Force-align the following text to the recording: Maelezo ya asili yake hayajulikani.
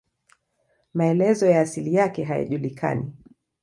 Maelezo 0.93 1.47
ya 1.47 1.61
asili 1.61 1.93
yake 1.93 2.23
hayajulikani. 2.23 3.13